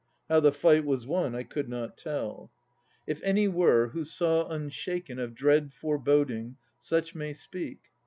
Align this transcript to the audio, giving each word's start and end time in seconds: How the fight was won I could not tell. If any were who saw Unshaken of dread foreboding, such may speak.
How 0.29 0.39
the 0.39 0.51
fight 0.51 0.83
was 0.83 1.05
won 1.05 1.35
I 1.35 1.43
could 1.43 1.69
not 1.69 1.95
tell. 1.95 2.51
If 3.05 3.21
any 3.21 3.47
were 3.47 3.89
who 3.89 4.03
saw 4.03 4.47
Unshaken 4.47 5.19
of 5.19 5.35
dread 5.35 5.73
foreboding, 5.75 6.55
such 6.79 7.13
may 7.13 7.33
speak. 7.33 7.77